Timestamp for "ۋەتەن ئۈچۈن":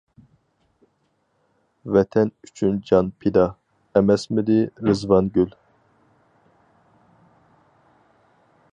1.97-2.79